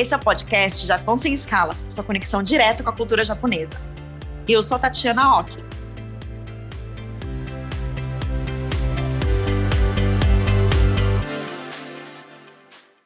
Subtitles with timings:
[0.00, 3.78] Esse é o podcast Japão Sem Escalas, sua conexão direta com a cultura japonesa.
[4.48, 5.58] Eu sou Tatiana Oki.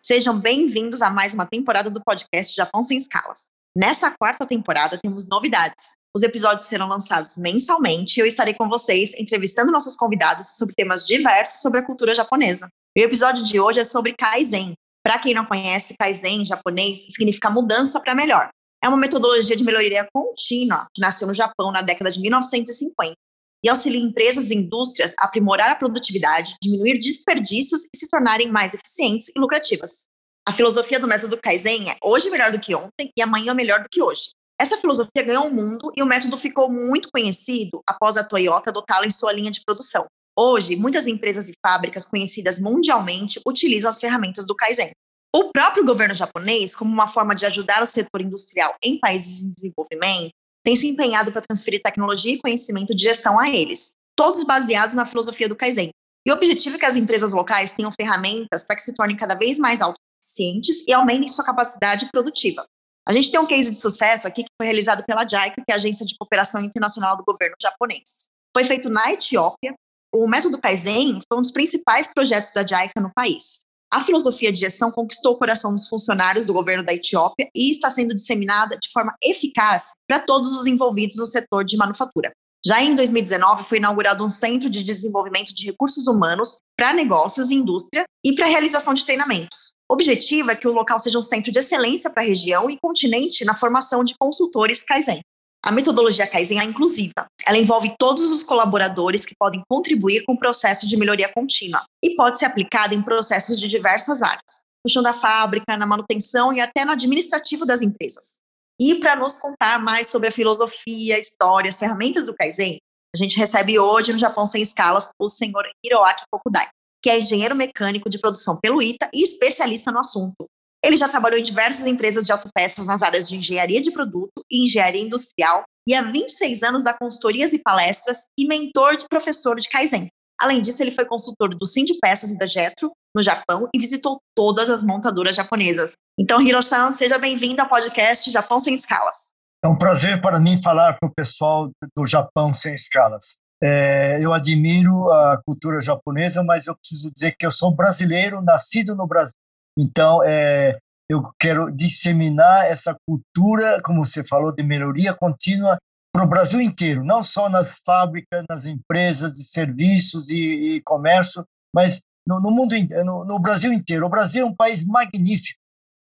[0.00, 3.46] Sejam bem-vindos a mais uma temporada do podcast Japão Sem Escalas.
[3.76, 5.94] Nessa quarta temporada temos novidades.
[6.14, 11.04] Os episódios serão lançados mensalmente e eu estarei com vocês entrevistando nossos convidados sobre temas
[11.04, 12.68] diversos sobre a cultura japonesa.
[12.96, 14.74] E o episódio de hoje é sobre Kaizen.
[15.04, 18.48] Para quem não conhece, Kaizen em japonês significa mudança para melhor.
[18.82, 23.14] É uma metodologia de melhoria contínua que nasceu no Japão na década de 1950
[23.62, 28.74] e auxilia empresas e indústrias a aprimorar a produtividade, diminuir desperdícios e se tornarem mais
[28.74, 30.06] eficientes e lucrativas.
[30.46, 33.88] A filosofia do método Kaizen é hoje melhor do que ontem e amanhã melhor do
[33.90, 34.30] que hoje.
[34.60, 39.04] Essa filosofia ganhou o mundo e o método ficou muito conhecido após a Toyota adotá-lo
[39.04, 40.06] em sua linha de produção.
[40.36, 44.90] Hoje, muitas empresas e fábricas conhecidas mundialmente utilizam as ferramentas do Kaizen.
[45.34, 49.50] O próprio governo japonês, como uma forma de ajudar o setor industrial em países em
[49.50, 50.30] desenvolvimento,
[50.64, 55.06] tem se empenhado para transferir tecnologia e conhecimento de gestão a eles, todos baseados na
[55.06, 55.90] filosofia do Kaizen.
[56.26, 59.34] E o objetivo é que as empresas locais tenham ferramentas para que se tornem cada
[59.34, 62.64] vez mais autossuficientes e aumentem sua capacidade produtiva.
[63.06, 65.72] A gente tem um case de sucesso aqui que foi realizado pela JICA, que é
[65.72, 68.26] a Agência de Cooperação Internacional do Governo Japonês.
[68.56, 69.74] Foi feito na Etiópia.
[70.16, 73.58] O método Kaizen foi um dos principais projetos da JICA no país.
[73.92, 77.90] A filosofia de gestão conquistou o coração dos funcionários do governo da Etiópia e está
[77.90, 82.30] sendo disseminada de forma eficaz para todos os envolvidos no setor de manufatura.
[82.64, 87.56] Já em 2019, foi inaugurado um centro de desenvolvimento de recursos humanos para negócios e
[87.56, 89.72] indústria e para realização de treinamentos.
[89.90, 92.78] O objetivo é que o local seja um centro de excelência para a região e
[92.80, 95.20] continente na formação de consultores Kaizen.
[95.64, 97.24] A metodologia Kaizen é inclusiva.
[97.46, 102.14] Ela envolve todos os colaboradores que podem contribuir com o processo de melhoria contínua e
[102.14, 106.60] pode ser aplicada em processos de diversas áreas, no chão da fábrica, na manutenção e
[106.60, 108.40] até no administrativo das empresas.
[108.78, 112.76] E para nos contar mais sobre a filosofia, história, as ferramentas do Kaizen,
[113.14, 116.68] a gente recebe hoje no Japão Sem Escalas o senhor Hiroaki Kokudai
[117.04, 120.46] que é engenheiro mecânico de produção pelo ITA e especialista no assunto.
[120.84, 124.66] Ele já trabalhou em diversas empresas de autopeças nas áreas de engenharia de produto e
[124.66, 129.66] engenharia industrial e há 26 anos dá consultorias e palestras e mentor de professor de
[129.70, 130.08] Kaizen.
[130.38, 133.78] Além disso, ele foi consultor do Sim de Peças e da Jetro no Japão e
[133.78, 135.92] visitou todas as montadoras japonesas.
[136.20, 139.28] Então, Hiro-san, seja bem-vindo ao podcast Japão Sem Escalas.
[139.64, 143.36] É um prazer para mim falar para o pessoal do Japão Sem Escalas.
[143.62, 148.94] É, eu admiro a cultura japonesa, mas eu preciso dizer que eu sou brasileiro, nascido
[148.94, 149.32] no Brasil.
[149.78, 155.78] Então, é, eu quero disseminar essa cultura, como você falou, de melhoria contínua
[156.12, 161.44] para o Brasil inteiro, não só nas fábricas, nas empresas de serviços e, e comércio,
[161.74, 162.74] mas no, no mundo,
[163.04, 164.06] no, no, Brasil inteiro.
[164.06, 165.58] O Brasil é um país magnífico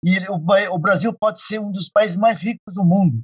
[0.03, 0.39] e ele, o,
[0.73, 3.21] o Brasil pode ser um dos países mais ricos do mundo.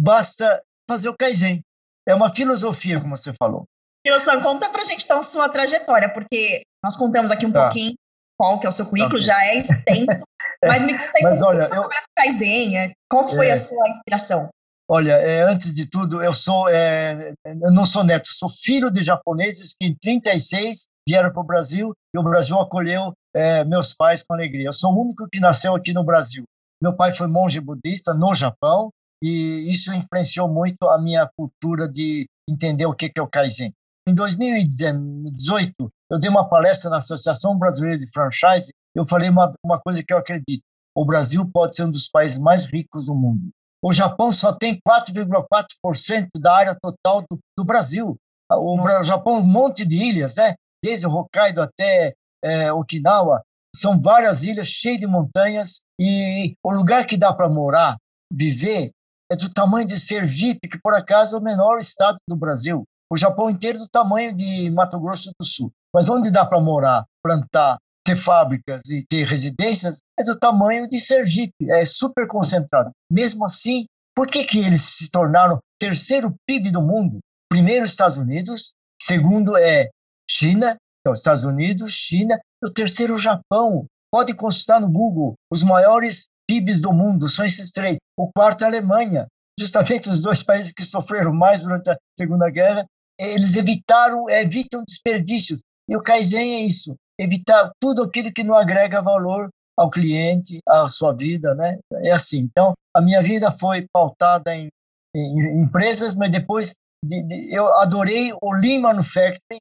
[0.00, 1.62] Basta fazer o Kaizen.
[2.08, 3.64] É uma filosofia, como você falou.
[4.06, 7.64] Hirosan, conta pra gente então sua trajetória, porque nós contamos aqui um tá.
[7.64, 7.94] pouquinho
[8.38, 10.24] qual que é o seu currículo, tá já é extenso,
[10.64, 13.88] mas me conta aí mas, como olha, você eu, Kaizen, qual foi é, a sua
[13.88, 14.48] inspiração?
[14.88, 19.02] Olha, é, antes de tudo, eu sou, é, eu não sou neto, sou filho de
[19.02, 24.22] japoneses que em 36 vieram para o Brasil e o Brasil acolheu é, meus pais
[24.22, 24.66] com alegria.
[24.68, 26.44] Eu sou o único que nasceu aqui no Brasil.
[26.82, 28.90] Meu pai foi monge budista no Japão
[29.22, 33.72] e isso influenciou muito a minha cultura de entender o que é o Kaizen.
[34.06, 35.72] Em 2018,
[36.14, 38.72] eu dei uma palestra na Associação Brasileira de Franchise.
[38.94, 40.62] Eu falei uma, uma coisa que eu acredito:
[40.96, 43.50] o Brasil pode ser um dos países mais ricos do mundo.
[43.82, 48.16] O Japão só tem 4,4% da área total do, do Brasil.
[48.50, 49.02] O Nossa.
[49.02, 50.54] Japão é um monte de ilhas, né?
[50.82, 52.14] desde Hokkaido até
[52.44, 53.42] é, Okinawa.
[53.74, 57.96] São várias ilhas cheias de montanhas e o lugar que dá para morar,
[58.32, 58.92] viver,
[59.32, 62.84] é do tamanho de Sergipe, que por acaso é o menor estado do Brasil.
[63.10, 65.72] O Japão inteiro é do tamanho de Mato Grosso do Sul.
[65.94, 71.00] Mas onde dá para morar, plantar, ter fábricas e ter residências é do tamanho de
[71.00, 72.90] Sergipe, é super concentrado.
[73.10, 77.18] Mesmo assim, por que, que eles se tornaram terceiro PIB do mundo?
[77.50, 79.88] Primeiro, Estados Unidos, segundo é
[80.28, 83.86] China, então Estados Unidos, China, e o terceiro, Japão.
[84.12, 87.96] Pode consultar no Google, os maiores PIBs do mundo são esses três.
[88.16, 89.26] O quarto é a Alemanha,
[89.58, 92.84] justamente os dois países que sofreram mais durante a Segunda Guerra,
[93.18, 95.60] eles evitaram, evitam desperdícios.
[95.88, 100.86] E o Kaizen é isso, evitar tudo aquilo que não agrega valor ao cliente, à
[100.88, 101.78] sua vida, né?
[102.02, 102.38] É assim.
[102.38, 104.68] Então, a minha vida foi pautada em,
[105.14, 109.58] em empresas, mas depois de, de, eu adorei o Lean Manufacturing,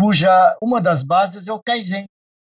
[0.00, 2.04] cuja uma das bases é o Kaizen.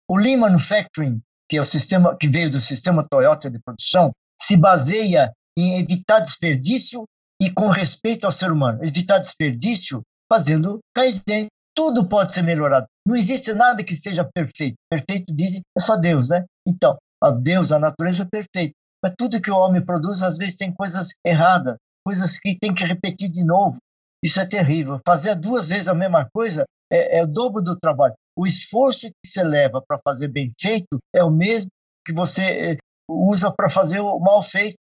[0.09, 4.11] O Lean Manufacturing, que é o sistema que veio do sistema Toyota de produção,
[4.41, 7.05] se baseia em evitar desperdício
[7.43, 8.79] e com respeito ao ser humano.
[8.83, 10.01] Evitar desperdício
[10.33, 11.49] fazendo Kaizen.
[11.79, 12.89] Tudo pode ser melhorado.
[13.07, 14.75] Não existe nada que seja perfeito.
[14.91, 16.45] Perfeito, dizem, é só Deus, né?
[16.67, 18.75] Então, a Deus, a natureza é perfeita.
[19.01, 22.83] Mas tudo que o homem produz, às vezes, tem coisas erradas, coisas que tem que
[22.83, 23.79] repetir de novo.
[24.25, 24.99] Isso é terrível.
[25.07, 28.15] Fazer duas vezes a mesma coisa é, é o dobro do trabalho.
[28.37, 31.69] O esforço que você leva para fazer bem feito é o mesmo
[32.05, 32.77] que você eh,
[33.09, 34.79] usa para fazer o mal feito.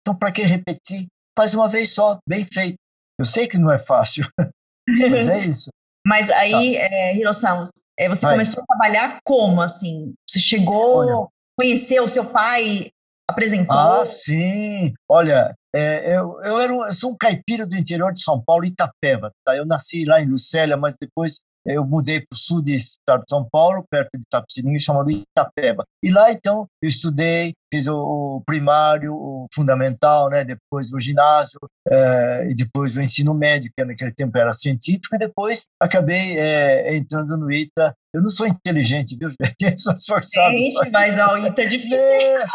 [0.00, 1.08] Então, para que repetir?
[1.38, 2.76] Faz uma vez só, bem feito.
[3.20, 4.26] Eu sei que não é fácil,
[4.88, 5.68] mas é isso.
[6.06, 6.80] Mas aí, tá.
[6.82, 7.68] é, Hirosan,
[7.98, 8.34] é, você Vai.
[8.34, 10.14] começou a trabalhar como, assim?
[10.26, 11.28] Você chegou, Olha,
[11.58, 12.90] conheceu o seu pai,
[13.28, 13.76] apresentou?
[13.76, 14.92] Ah, sim.
[15.08, 18.64] Olha, é, eu, eu, era um, eu sou um caipira do interior de São Paulo,
[18.64, 19.30] Itapeva.
[19.44, 19.56] Tá?
[19.56, 23.30] Eu nasci lá em Lucélia, mas depois eu mudei para o sul do estado de
[23.30, 25.84] São Paulo, perto de Itapecininga, chamado Itapeba.
[26.02, 30.44] E lá, então, eu estudei, fiz o primário, o fundamental, né?
[30.44, 35.18] depois o ginásio, é, e depois o ensino médio, que naquele tempo era científico, e
[35.18, 37.94] depois acabei é, entrando no ITA.
[38.14, 39.30] Eu não sou inteligente, viu,
[39.60, 39.80] gente?
[39.80, 40.56] Sou esforçado.
[40.56, 41.98] Gente, mas o ITA é difícil.
[41.98, 42.46] É,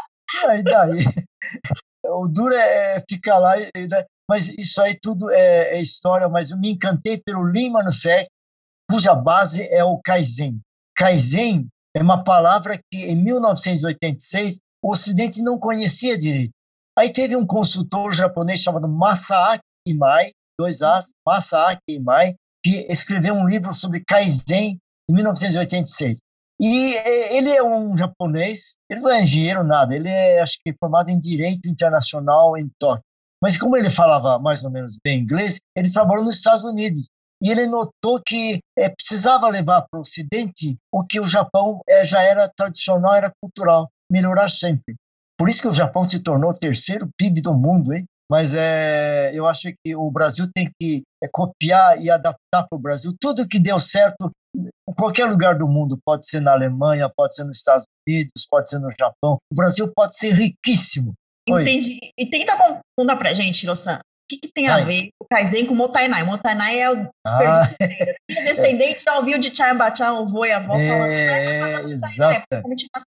[0.48, 0.98] aí daí.
[2.06, 4.06] O duro é ficar lá, né?
[4.30, 6.28] mas isso aí tudo é, é, história.
[6.28, 8.28] Mas eu me encantei pelo Lean Manufacturing,
[8.94, 10.62] cuja base é o Kaizen.
[10.96, 11.68] Kaizen
[11.98, 16.52] é uma palavra que em 1986 o Ocidente não conhecia direito.
[16.96, 20.30] Aí teve um consultor japonês chamado Masaaki Imai,
[20.60, 24.78] dois As, Masaaki Imai, que escreveu um livro sobre Kaizen
[25.10, 26.20] em 1986.
[26.62, 26.94] E
[27.36, 31.20] ele é um japonês, ele não é engenheiro, nada, ele é, acho que, formado em
[31.20, 33.04] Direito Internacional em Tóquio.
[33.42, 37.08] Mas como ele falava mais ou menos bem inglês, ele trabalhou nos Estados Unidos
[37.44, 42.06] e ele notou que é, precisava levar para o Ocidente o que o Japão é,
[42.06, 44.96] já era tradicional, era cultural, melhorar sempre.
[45.38, 48.06] Por isso que o Japão se tornou o terceiro PIB do mundo, hein?
[48.32, 52.80] Mas é, eu acho que o Brasil tem que é, copiar e adaptar para o
[52.80, 55.98] Brasil tudo que deu certo em qualquer lugar do mundo.
[56.06, 59.38] Pode ser na Alemanha, pode ser nos Estados Unidos, pode ser no Japão.
[59.52, 61.14] O Brasil pode ser riquíssimo.
[61.48, 62.00] Entendi.
[62.18, 62.56] E tenta
[62.98, 64.86] contar para gente, Lossan, que, que tem a Ai.
[64.86, 66.24] ver o Kaizen com o Motainai?
[66.24, 67.84] Motainai é o desperdício ah,
[68.30, 68.44] é.
[68.44, 71.90] descendente já ouviu de Chayambachá, o avô e a avó é, falando.
[71.90, 72.46] É, exato.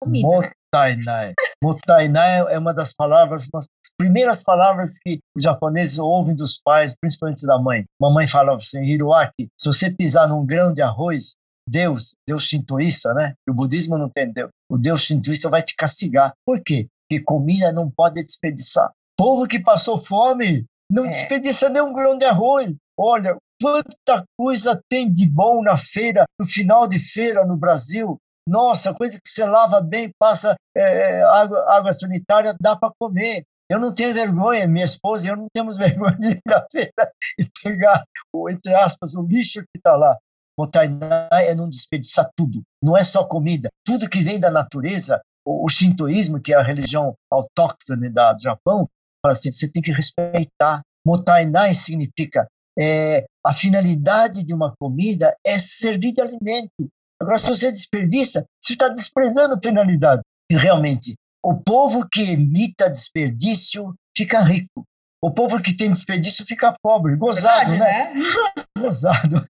[0.05, 1.27] Motainai.
[1.29, 1.33] Né?
[1.63, 3.67] Motainai é uma das palavras, uma das
[3.97, 7.85] primeiras palavras que os japoneses ouvem dos pais, principalmente da mãe.
[7.99, 11.35] Mamãe falava assim, Hiroaki, se você pisar num grão de arroz,
[11.67, 13.33] Deus, Deus shintoísta, né?
[13.49, 14.51] O budismo não tem Deus.
[14.69, 16.31] O Deus shintoísta vai te castigar.
[16.45, 16.87] Por quê?
[17.09, 18.91] Porque comida não pode desperdiçar.
[19.17, 21.09] Povo que passou fome não é.
[21.09, 22.73] desperdiça nem um grão de arroz.
[22.97, 28.17] Olha, quanta coisa tem de bom na feira, no final de feira no Brasil.
[28.47, 33.43] Nossa, coisa que você lava bem, passa é, água, água sanitária, dá para comer.
[33.69, 37.11] Eu não tenho vergonha, minha esposa e eu não temos vergonha de ir na feira
[37.39, 38.03] e pegar,
[38.49, 40.15] entre aspas, o lixo que está lá.
[40.57, 42.61] Motainai é não desperdiçar tudo.
[42.81, 43.69] Não é só comida.
[43.85, 48.41] Tudo que vem da natureza, o, o shintoísmo, que é a religião autóctone da, do
[48.41, 48.87] Japão,
[49.31, 50.81] assim, você tem que respeitar.
[51.05, 56.89] Motainai significa é, a finalidade de uma comida é servir de alimento.
[57.21, 60.21] Agora, se você desperdiça, você está desprezando a finalidade.
[60.51, 64.83] E realmente, o povo que emita desperdício fica rico.
[65.23, 68.23] O povo que tem desperdício fica pobre, gozado, Verdade, né?
[68.55, 68.63] né?
[68.77, 69.43] Gozado.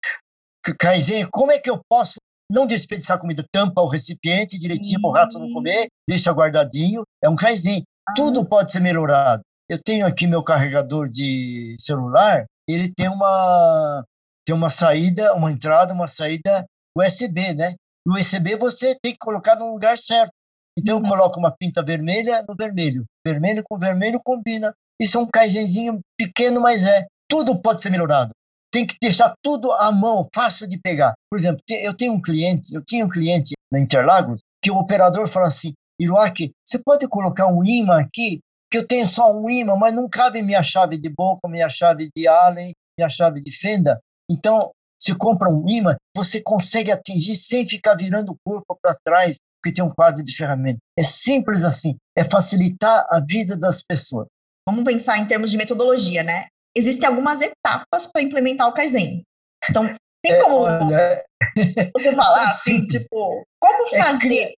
[0.79, 2.15] Kaizen, como é que eu posso
[2.51, 3.43] não desperdiçar comida?
[3.51, 7.03] Tampa o recipiente direitinho para o rato não comer, deixa guardadinho.
[7.23, 7.83] É um Kaizen.
[8.07, 8.13] Ah.
[8.15, 9.41] Tudo pode ser melhorado.
[9.73, 14.05] Eu tenho aqui meu carregador de celular, ele tem uma
[14.45, 16.63] tem uma saída, uma entrada, uma saída
[16.95, 17.73] USB, né?
[18.07, 20.29] O USB você tem que colocar no lugar certo.
[20.77, 21.09] Então eu uhum.
[21.09, 23.03] coloco uma pinta vermelha no vermelho.
[23.25, 24.75] Vermelho com vermelho combina.
[25.01, 27.07] Isso é um kaizenzinho pequeno, mas é.
[27.27, 28.29] Tudo pode ser melhorado.
[28.71, 31.15] Tem que deixar tudo à mão, fácil de pegar.
[31.31, 35.27] Por exemplo, eu tenho um cliente, eu tinha um cliente na Interlagos que o operador
[35.27, 38.39] falou assim: Iruaki, você pode colocar um imã aqui
[38.73, 42.09] que eu tenho só um imã, mas não cabe minha chave de boca, minha chave
[42.17, 43.99] de Allen, minha chave de fenda.
[44.27, 49.37] Então, se compra um imã, você consegue atingir sem ficar virando o corpo para trás,
[49.61, 50.79] porque tem um quadro de ferramenta.
[50.97, 54.25] É simples assim, é facilitar a vida das pessoas.
[54.67, 56.47] Vamos pensar em termos de metodologia, né?
[56.75, 59.21] Existem algumas etapas para implementar o Kaizen.
[59.69, 59.85] Então,
[60.25, 61.23] tem é, como olha,
[61.95, 64.51] você falar é assim, tipo, como é fazer?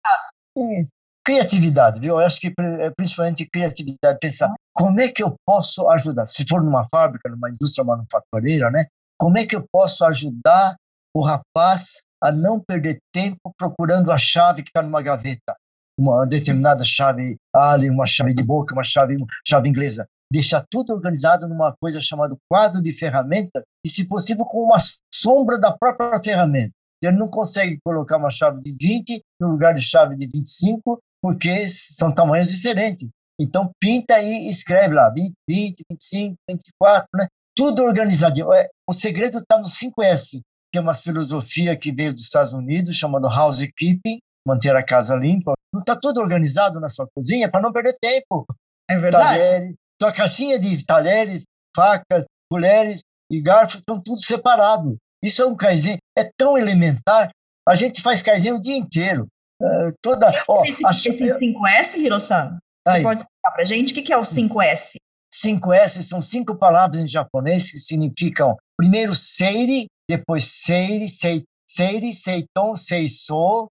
[0.55, 0.85] É,
[1.25, 2.19] criatividade, viu?
[2.19, 6.63] Eu acho que é principalmente criatividade, pensar como é que eu posso ajudar, se for
[6.63, 8.85] numa fábrica, numa indústria manufatureira, né?
[9.19, 10.75] Como é que eu posso ajudar
[11.15, 15.55] o rapaz a não perder tempo procurando a chave que está numa gaveta?
[15.97, 20.07] uma determinada chave ali, uma chave de boca, uma chave, uma chave inglesa.
[20.31, 24.77] Deixar tudo organizado numa coisa chamada quadro de ferramenta e, se possível, com uma
[25.13, 26.73] sombra da própria ferramenta.
[27.03, 31.65] Ele não consegue colocar uma chave de 20 no lugar de chave de 25, porque
[31.69, 33.07] são tamanhos diferentes.
[33.39, 37.27] Então, pinta e escreve lá, 20, 20 25, 24, né?
[37.55, 38.51] Tudo organizadinho.
[38.51, 42.97] É, o segredo está no 5S, que é uma filosofia que veio dos Estados Unidos,
[42.97, 45.53] chamada housekeeping, manter a casa limpa.
[45.73, 48.45] Não está tudo organizado na sua cozinha para não perder tempo.
[48.91, 49.39] É verdade.
[49.39, 51.43] Talheres, sua caixinha de talheres,
[51.75, 52.99] facas, colheres
[53.31, 54.97] e garfos estão tudo separado.
[55.23, 57.29] Isso é um caizinho, é tão elementar.
[57.67, 59.25] A gente faz caizinho o dia inteiro.
[59.61, 63.03] Uh, toda, ó, esse, esse 5S, Hirosan, você Aí.
[63.03, 64.95] pode explicar para a gente o que é o 5S?
[65.33, 72.75] 5S são cinco palavras em japonês que significam primeiro seiri, depois seiri, sei, seiri, seiton,
[72.75, 73.67] seiso,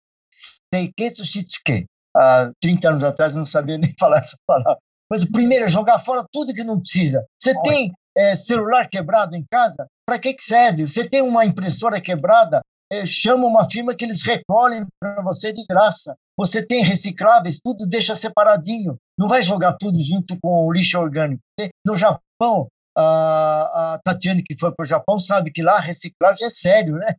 [0.73, 1.85] seiketsu, shitsuke.
[2.15, 4.77] Há 30 anos atrás não sabia nem falar essa palavra.
[5.09, 7.25] Mas o primeiro é jogar fora tudo que não precisa.
[7.39, 9.85] Você tem é, celular quebrado em casa?
[10.07, 10.87] Para que, que serve?
[10.87, 12.61] Você tem uma impressora quebrada?
[12.91, 16.15] É, chama uma firma que eles recolhem para você de graça.
[16.37, 18.97] Você tem recicláveis, tudo deixa separadinho.
[19.17, 21.41] Não vai jogar tudo junto com o lixo orgânico.
[21.85, 22.67] No Japão,
[22.97, 27.15] a, a Tatiane, que foi para o Japão, sabe que lá reciclagem é sério, né?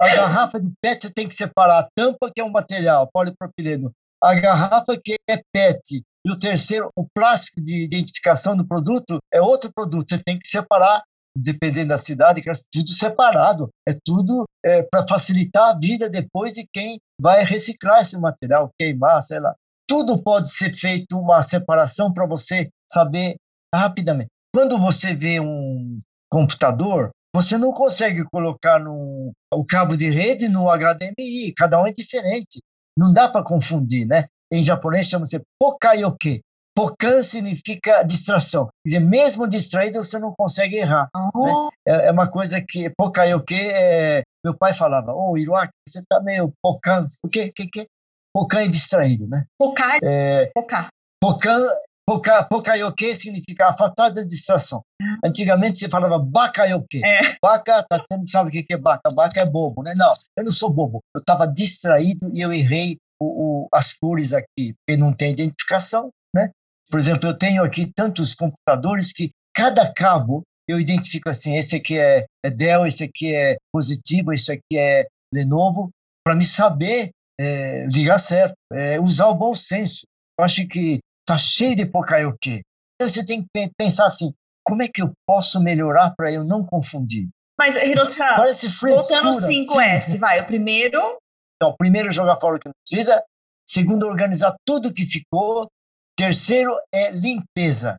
[0.00, 4.34] A garrafa de PET tem que separar a tampa, que é um material, polipropileno, a
[4.34, 9.70] garrafa que é PET, e o terceiro, o plástico de identificação do produto é outro
[9.74, 10.08] produto.
[10.08, 11.02] Você tem que separar,
[11.36, 13.68] dependendo da cidade, que é tudo separado.
[13.88, 19.22] É tudo é, para facilitar a vida depois de quem vai reciclar esse material, queimar,
[19.22, 19.54] sei lá.
[19.88, 23.36] Tudo pode ser feito uma separação para você saber
[23.74, 24.28] rapidamente.
[24.54, 26.00] Quando você vê um
[26.30, 31.92] computador, você não consegue colocar no, o cabo de rede no HDMI, cada um é
[31.92, 32.60] diferente.
[32.96, 34.26] Não dá para confundir, né?
[34.52, 36.40] Em japonês chama-se pokayoke.
[36.76, 38.66] Pokan significa distração.
[38.66, 41.08] Quer dizer, mesmo distraído, você não consegue errar.
[41.34, 41.44] Oh.
[41.46, 41.70] Né?
[41.86, 42.90] É, é, uma coisa que.
[42.96, 47.06] Pokayoke, é, meu pai falava: Ô, oh, Hiroaki, você está meio pokan.
[47.24, 47.52] O quê?
[47.58, 47.86] O quê?
[48.34, 49.44] Pokan é distraído, né?
[49.58, 50.00] Pokai.
[50.02, 50.88] É, Pokan.
[51.22, 51.68] Pokan
[52.06, 54.82] Poka, pokayoke significa afastar da distração.
[55.00, 55.28] Ah.
[55.28, 57.00] Antigamente se falava bakayoke.
[57.04, 57.36] É.
[57.42, 59.10] Baka, tá tendo, sabe o que é baka?
[59.14, 59.94] Baka é bobo, né?
[59.96, 61.00] Não, eu não sou bobo.
[61.14, 66.10] Eu estava distraído e eu errei o, o, as cores aqui, porque não tem identificação,
[66.34, 66.50] né?
[66.90, 71.98] Por exemplo, eu tenho aqui tantos computadores que cada cabo eu identifico assim, esse aqui
[71.98, 75.90] é, é Dell, esse aqui é positivo, esse aqui é Lenovo,
[76.24, 80.06] para me saber é, ligar certo, é, usar o bom senso.
[80.38, 82.62] Eu acho que tá cheio de pocaioque.
[82.94, 84.32] Então você tem que pensar assim,
[84.64, 87.28] como é que eu posso melhorar para eu não confundir?
[87.58, 88.36] Mas, Hirosan,
[88.88, 90.18] voltando ao 5S, sim.
[90.18, 91.18] vai, o primeiro...
[91.56, 93.22] Então, primeiro, jogar fora o que não precisa.
[93.66, 95.68] Segundo, organizar tudo que ficou.
[96.16, 97.96] Terceiro, é limpeza.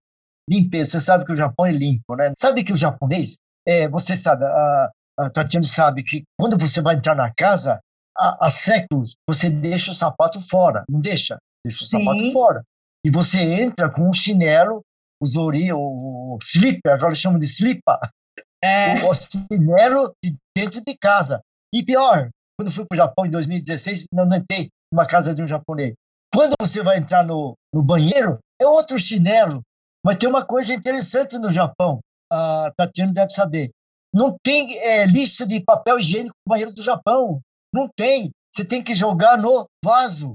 [0.49, 2.31] Limpeza, você sabe que o Japão é limpo, né?
[2.37, 3.35] Sabe que o japonês,
[3.67, 7.79] é, você sabe, a, a Tatiana sabe que quando você vai entrar na casa,
[8.17, 11.37] há, há séculos, você deixa o sapato fora, não deixa?
[11.65, 11.99] Deixa o Sim.
[11.99, 12.63] sapato fora
[13.05, 14.81] e você entra com um chinelo,
[15.21, 17.99] o zori, o slipper, agora chamam de slipa,
[18.63, 19.03] é.
[19.03, 21.39] o, o chinelo de dentro de casa.
[21.71, 25.47] E pior, quando fui para o Japão em 2016, não entrei numa casa de um
[25.47, 25.93] japonês.
[26.35, 29.61] Quando você vai entrar no, no banheiro, é outro chinelo.
[30.05, 31.99] Mas tem uma coisa interessante no Japão,
[32.29, 33.69] a Tatiana deve saber.
[34.13, 37.39] Não tem é, lista de papel higiênico no banheiro do Japão.
[37.73, 38.31] Não tem.
[38.53, 40.33] Você tem que jogar no vaso.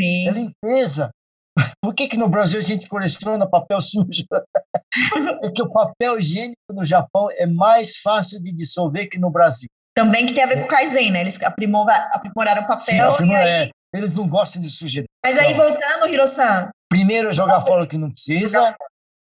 [0.00, 0.28] Sim.
[0.28, 1.10] É limpeza.
[1.82, 4.26] Por que, que no Brasil a gente coleciona papel sujo?
[5.42, 9.68] é que o papel higiênico no Japão é mais fácil de dissolver que no Brasil.
[9.96, 11.20] Também que tem a ver com o Kaizen, né?
[11.20, 12.78] Eles aprimoraram o papel.
[12.78, 13.48] Sim, aprimora, aí...
[13.48, 15.06] é, eles não gostam de sujeira.
[15.24, 16.70] Mas aí, voltando, Hirosan.
[16.88, 18.76] Primeiro, jogar fora o que não precisa.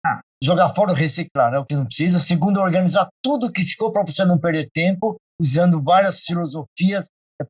[0.06, 0.22] Ah.
[0.42, 1.60] Jogar fora o reciclar, né?
[1.60, 2.20] O que não precisa.
[2.20, 7.08] Segundo, organizar tudo que ficou para você não perder tempo, usando várias filosofias,
[7.42, 7.46] é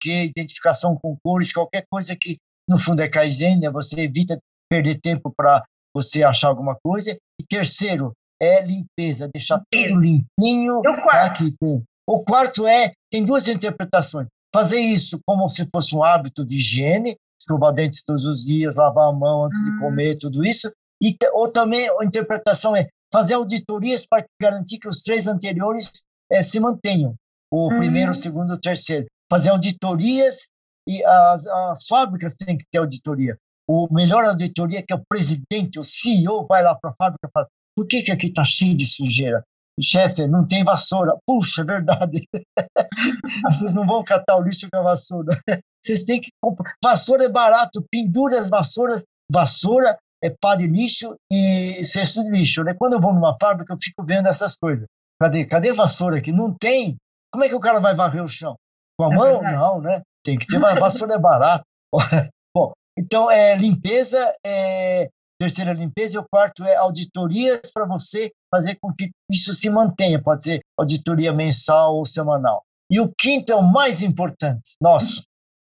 [0.00, 0.24] quê?
[0.24, 2.36] identificação com cores, qualquer coisa que
[2.68, 3.70] no fundo é Kaizen, né?
[3.70, 4.38] você evita
[4.70, 5.62] perder tempo para
[5.94, 7.16] você achar alguma coisa.
[7.40, 9.94] E terceiro, é limpeza, deixar limpeza.
[9.94, 10.82] tudo limpinho.
[10.84, 11.26] E o quarto?
[11.26, 11.82] Aqui tem.
[12.08, 14.26] O quarto é, tem duas interpretações.
[14.54, 19.08] Fazer isso como se fosse um hábito de higiene, escovar dentes todos os dias, lavar
[19.08, 19.64] a mão antes hum.
[19.64, 20.70] de comer, tudo isso.
[21.02, 26.42] E, ou também a interpretação é fazer auditorias para garantir que os três anteriores é,
[26.42, 27.14] se mantenham.
[27.50, 27.78] O hum.
[27.78, 29.06] primeiro, o segundo, o terceiro.
[29.30, 30.48] Fazer auditorias
[30.88, 33.36] e as, as fábricas têm que ter auditoria.
[33.68, 37.30] O melhor auditoria é que o presidente, o CEO, vai lá para a fábrica e
[37.32, 39.42] fala: por que, que aqui está cheio de sujeira?
[39.82, 41.16] Chefe, não tem vassoura.
[41.26, 42.28] Puxa, é verdade.
[43.50, 45.38] Vocês não vão catar o lixo com a vassoura.
[45.82, 46.74] Vocês têm que comprar.
[46.82, 49.04] Vassoura é barato, pendura as vassouras.
[49.30, 52.62] Vassoura é pá de lixo e cesto de lixo.
[52.62, 52.74] Né?
[52.74, 54.86] Quando eu vou numa fábrica, eu fico vendo essas coisas.
[55.20, 56.32] Cadê, cadê vassoura aqui?
[56.32, 56.96] Não tem.
[57.32, 58.56] Como é que o cara vai varrer o chão?
[58.98, 59.40] Com a é mão?
[59.40, 59.56] Verdade.
[59.56, 60.02] Não, né?
[60.24, 61.64] Tem que ter uma vassoura é barato.
[62.54, 65.08] Bom, então é limpeza, é,
[65.40, 70.20] terceira limpeza, e o quarto é auditorias para você fazer com que isso se mantenha,
[70.22, 72.62] pode ser auditoria mensal ou semanal.
[72.90, 75.22] E o quinto é o mais importante, nosso.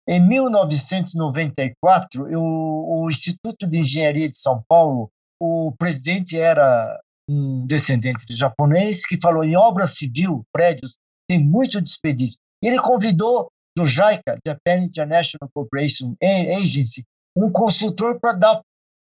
[0.09, 5.11] Em 1994, eu, o Instituto de Engenharia de São Paulo,
[5.43, 6.97] o presidente era
[7.29, 10.95] um descendente de japonês que falou em obra civil, prédios,
[11.29, 12.37] tem muito desperdício.
[12.63, 17.03] Ele convidou do JICA, Japan International Corporation Agency,
[17.37, 18.61] um consultor para dar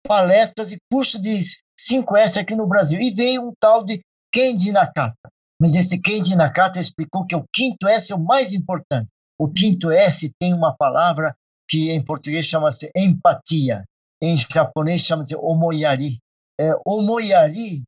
[0.07, 1.41] palestras e curso de
[1.89, 2.99] 5S aqui no Brasil.
[2.99, 5.29] E veio um tal de Kendi Nakata.
[5.59, 9.07] Mas esse Kendi Nakata explicou que o quinto S é o mais importante.
[9.39, 11.35] O quinto S tem uma palavra
[11.69, 13.83] que em português chama-se empatia.
[14.21, 16.19] Em japonês chama-se omoyari.
[16.59, 17.83] É, omoyari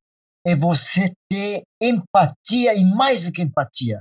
[0.45, 3.99] é você ter empatia e mais do que empatia.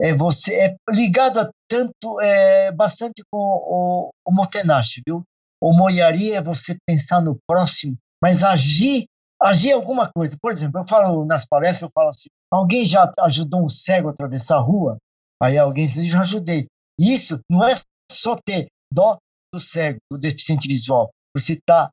[0.00, 5.22] É você é ligado a tanto é bastante com o, o motenashi, viu?
[5.60, 9.06] O moyari é você pensar no próximo, mas agir,
[9.40, 10.36] agir alguma coisa.
[10.40, 14.10] Por exemplo, eu falo nas palestras, eu falo assim, alguém já ajudou um cego a
[14.10, 14.98] atravessar a rua?
[15.42, 16.66] Aí alguém diz, já ajudei.
[16.98, 17.76] Isso não é
[18.10, 19.16] só ter dó
[19.54, 21.10] do cego, do deficiente visual.
[21.36, 21.90] Você está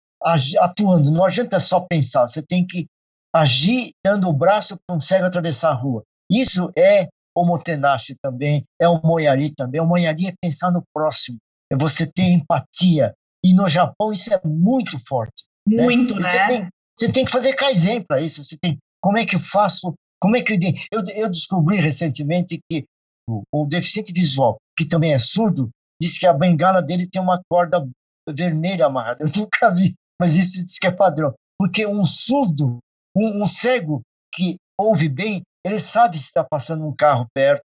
[0.60, 2.88] atuando, não adianta só pensar, você tem que
[3.36, 6.04] agir dando o braço para um cego atravessar a rua.
[6.32, 9.82] Isso é o motenashi também, é o moyari também.
[9.82, 11.38] O moyari é pensar no próximo,
[11.72, 13.14] é você ter empatia,
[13.46, 15.44] e no Japão isso é muito forte.
[15.68, 15.84] Né?
[15.84, 16.22] Muito, né?
[16.22, 16.30] né?
[16.30, 18.44] Você tem, você tem que fazer kaizen para isso.
[18.44, 19.94] Você tem, como é que eu faço?
[20.22, 20.58] Como é que eu,
[20.92, 22.86] eu, eu descobri recentemente que
[23.30, 25.70] o, o deficiente visual, que também é surdo,
[26.02, 27.86] disse que a bengala dele tem uma corda
[28.30, 29.24] vermelha amarrada.
[29.24, 31.34] Eu nunca vi, mas isso diz que é padrão.
[31.60, 32.80] Porque um surdo,
[33.16, 34.02] um, um cego
[34.34, 37.64] que ouve bem, ele sabe se está passando um carro perto,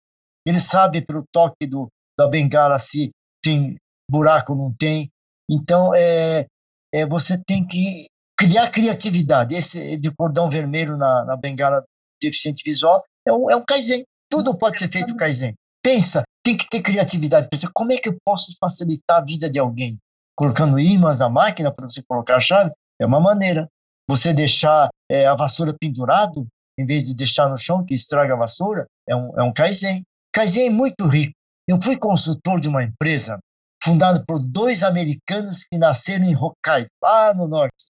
[0.47, 3.11] ele sabe pelo toque do, da bengala se
[3.43, 3.77] tem
[4.11, 5.09] buraco ou não tem,
[5.51, 6.47] então, é,
[6.93, 9.55] é, você tem que criar criatividade.
[9.55, 11.83] Esse de cordão vermelho na, na bengala
[12.23, 14.05] deficiente visual é um, é um Kaizen.
[14.31, 15.55] Tudo pode ser feito Kaizen.
[15.83, 17.49] Pensa, tem que ter criatividade.
[17.51, 19.97] Pensa, como é que eu posso facilitar a vida de alguém?
[20.37, 22.71] Colocando ímãs na máquina para você colocar a chave
[23.01, 23.69] é uma maneira.
[24.09, 26.47] Você deixar é, a vassoura pendurado,
[26.79, 30.03] em vez de deixar no chão, que estraga a vassoura, é um, é um Kaizen.
[30.33, 31.33] Kaizen é muito rico.
[31.69, 33.39] Eu fui consultor de uma empresa
[33.83, 37.86] fundado por dois americanos que nasceram em Hokkaido, lá no norte.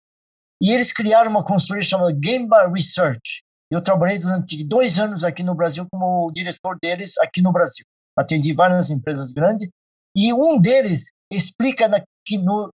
[0.61, 3.41] E eles criaram uma consultoria chamada Gemba Research.
[3.71, 7.83] Eu trabalhei durante dois anos aqui no Brasil como diretor deles aqui no Brasil.
[8.15, 9.67] Atendi várias empresas grandes
[10.15, 12.69] e um deles explica na, que no,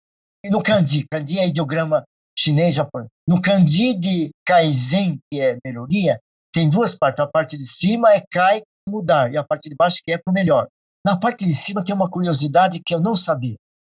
[0.50, 2.04] no kanji, kanji é ideograma
[2.38, 3.10] chinês japonês.
[3.28, 6.20] No kanji de kaizen, que é melhoria,
[6.54, 7.24] tem duas partes.
[7.24, 10.32] A parte de cima é kai, mudar, e a parte de baixo que é para
[10.32, 10.68] o melhor.
[11.06, 13.56] Na parte de cima tem uma curiosidade que eu não sabia.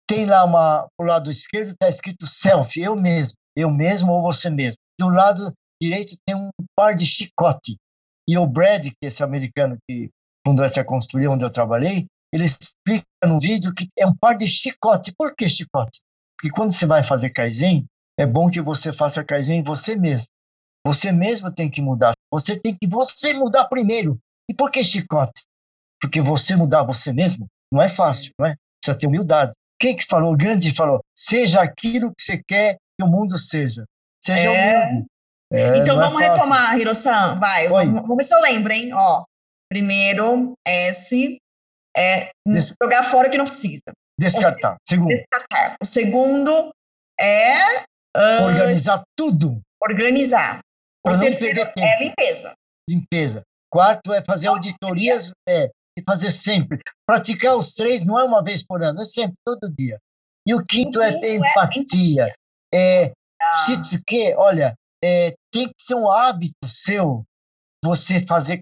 [0.08, 4.50] Tem lá uma, o lado esquerdo está escrito self, eu mesmo, eu mesmo ou você
[4.50, 4.78] mesmo.
[5.00, 7.78] Do lado direito tem um par de chicote.
[8.28, 10.10] E o Brad, que é esse americano que
[10.46, 14.48] fundou essa construção onde eu trabalhei, ele explica no vídeo que é um par de
[14.48, 15.14] chicote.
[15.18, 16.00] Por que chicote?
[16.38, 17.86] Porque quando você vai fazer Kaizen,
[18.18, 20.28] é bom que você faça Kaizen você mesmo.
[20.86, 22.14] Você mesmo tem que mudar.
[22.32, 24.18] Você tem que você mudar primeiro.
[24.50, 25.44] E por que chicote?
[26.02, 28.56] Porque você mudar você mesmo não é fácil, não é?
[28.82, 29.54] Precisa ter humildade.
[29.80, 30.34] Quem que falou?
[30.34, 33.86] O Gandhi falou: seja aquilo que você quer que o mundo seja.
[34.24, 34.88] Seja é.
[34.88, 35.06] humilde.
[35.52, 37.40] É, então vamos é retomar, Hirosan.
[37.40, 38.92] Vai, vamos, vamos, ver se eu lembro, hein?
[38.94, 39.24] Ó,
[39.70, 41.38] primeiro, S
[41.96, 42.74] é Des...
[42.82, 43.82] jogar fora o que não precisa.
[44.20, 44.78] Descartar.
[44.88, 45.10] segundo.
[45.10, 45.76] Descartar.
[45.82, 46.72] O segundo
[47.20, 47.84] é.
[48.18, 49.62] Uh, organizar tudo.
[49.82, 50.60] Organizar.
[51.06, 52.54] O terceiro é limpeza.
[52.90, 53.44] Limpeza.
[53.72, 56.80] Quarto é fazer auditorias é, e fazer sempre.
[57.06, 60.00] Praticar os três não é uma vez por ano, é sempre, todo dia.
[60.48, 62.34] E o quinto é, é empatia.
[62.76, 63.14] É,
[63.66, 67.24] Shitsuke, olha, é, tem que ser um hábito seu
[67.84, 68.60] você fazer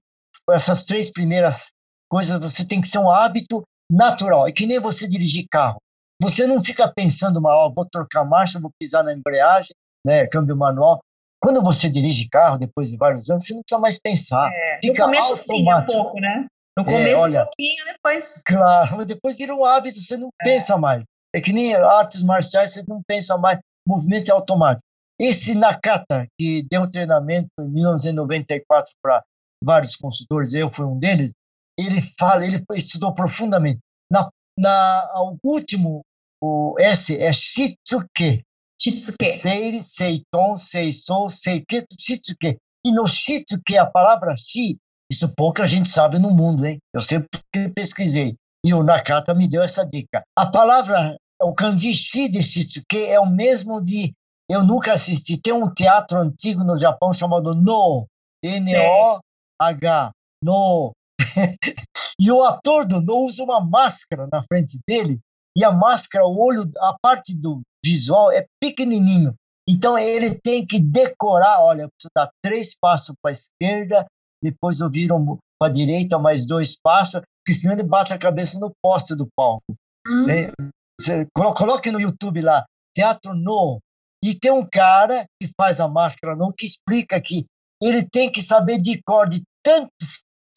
[0.52, 1.70] essas três primeiras
[2.12, 4.48] coisas, você tem que ser um hábito natural.
[4.48, 5.78] É que nem você dirigir carro.
[6.22, 9.72] Você não fica pensando, mal, vou trocar marcha, vou pisar na embreagem,
[10.06, 11.00] né, câmbio manual.
[11.42, 14.50] Quando você dirige carro, depois de vários anos, você não precisa mais pensar.
[14.54, 15.92] É, Fica no começo automático.
[15.92, 16.46] sim, um pouco, né?
[16.78, 18.42] No começo é, olha, um pouquinho, depois...
[18.46, 20.46] Claro, mas depois vira um hábito, você não é.
[20.46, 21.04] pensa mais.
[21.36, 24.84] É que nem artes marciais, você não pensa mais, movimento é automático.
[25.20, 29.24] Esse Nakata, que deu um treinamento em 1994 para
[29.64, 31.32] vários consultores, eu fui um deles,
[31.78, 33.80] ele fala, ele estudou profundamente.
[34.12, 36.02] Na, na, o último,
[36.44, 38.44] o S é Shitsuke.
[38.80, 39.26] Shitsuke.
[39.26, 42.58] Seiri, Seiton, Seisou, Seike, Shitsuke.
[42.86, 44.78] E no Shitsuke, a palavra Shi,
[45.12, 46.80] isso pouca gente sabe no mundo, hein?
[46.94, 47.30] Eu sempre
[47.74, 48.36] pesquisei.
[48.66, 50.24] E o Nakata me deu essa dica.
[50.38, 54.14] A palavra, o kanji Shi de Shitsuke é o mesmo de.
[54.50, 55.40] Eu nunca assisti.
[55.40, 58.06] Tem um teatro antigo no Japão chamado No.
[58.44, 60.12] N-O-H.
[60.44, 60.92] No.
[62.20, 65.20] e o ator do No usa uma máscara na frente dele.
[65.58, 69.34] E a máscara, o olho, a parte do visual é pequenininho.
[69.68, 74.06] Então ele tem que decorar, olha, preciso dar três passos para a esquerda,
[74.44, 78.60] depois eu viro para a direita mais dois passos, porque senão ele bate a cabeça
[78.60, 79.74] no poste do palco.
[80.06, 80.26] Hum.
[80.26, 80.52] Né?
[81.00, 83.80] Você, coloque no YouTube lá, Teatro No.
[84.24, 87.46] E tem um cara que faz a máscara No que explica que
[87.82, 89.90] ele tem que saber de cor, de tanto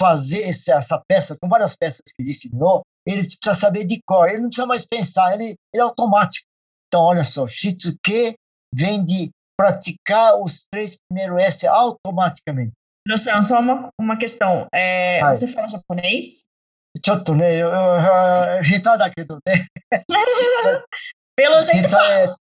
[0.01, 4.41] fazer essa, peça, são várias peças que ele ensinou, ele precisa saber de cor, ele
[4.41, 6.47] não precisa mais pensar, ele, ele é automático.
[6.87, 8.37] Então, olha só, Shitsuke
[8.75, 12.73] vem de praticar os três primeiros S automaticamente.
[13.09, 14.67] Noção, só uma, uma questão.
[14.75, 16.45] É, você fala japonês?
[17.02, 19.68] ちょっとね、下手だけどね。
[21.36, 22.34] Pelo jeito é,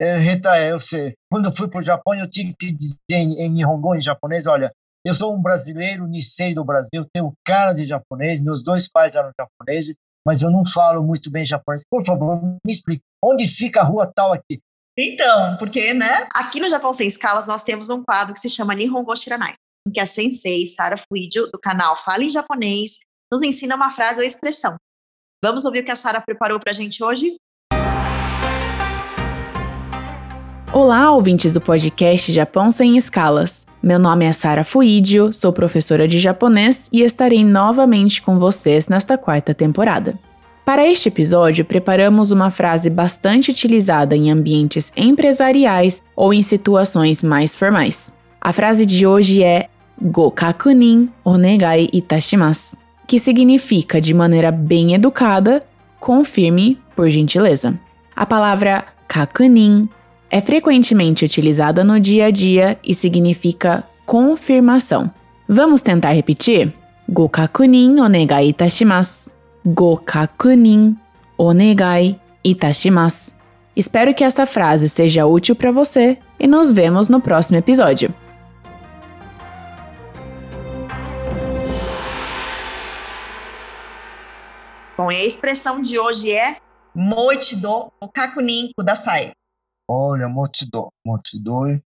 [0.00, 1.14] é, é, eu sei.
[1.30, 4.46] Quando eu fui para o Japão, eu tive que dizer em, em Nihongo, em japonês,
[4.46, 4.72] olha,
[5.04, 9.30] eu sou um brasileiro, Nisei do Brasil, tenho cara de japonês, meus dois pais eram
[9.38, 9.94] japoneses,
[10.26, 11.82] mas eu não falo muito bem japonês.
[11.90, 14.60] Por favor, me explique, onde fica a rua tal aqui?
[14.98, 16.26] Então, porque, né?
[16.32, 19.54] Aqui no Japão Sem Escalas, nós temos um quadro que se chama Nihongo Shiranai,
[19.86, 22.98] em que a sensei Sara Fuidio, do canal Fala em Japonês,
[23.31, 24.75] nos ensina uma frase ou expressão.
[25.41, 27.35] Vamos ouvir o que a Sara preparou para a gente hoje?
[30.73, 33.65] Olá, ouvintes do podcast Japão Sem Escalas.
[33.81, 39.17] Meu nome é Sara Fuidio, sou professora de japonês e estarei novamente com vocês nesta
[39.17, 40.19] quarta temporada.
[40.63, 47.55] Para este episódio, preparamos uma frase bastante utilizada em ambientes empresariais ou em situações mais
[47.55, 48.13] formais.
[48.39, 49.67] A frase de hoje é
[50.01, 52.77] Gokakunin onegai itashimasu,
[53.11, 55.59] que significa de maneira bem educada,
[55.99, 57.77] confirme por gentileza.
[58.15, 59.89] A palavra kakunin
[60.29, 65.11] é frequentemente utilizada no dia a dia e significa confirmação.
[65.45, 66.71] Vamos tentar repetir?
[67.09, 69.29] Gokakunin onegai itashimasu.
[69.65, 70.95] Gokakunin
[71.37, 73.33] onegai itashimasu.
[73.75, 78.13] Espero que essa frase seja útil para você e nos vemos no próximo episódio.
[85.01, 86.57] Bom, e a expressão de hoje é
[86.93, 89.31] moichido okakunin kudasai.
[89.89, 91.81] Olha, motido, motido,